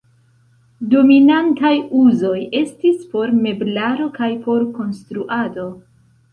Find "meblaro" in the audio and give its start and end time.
3.45-4.11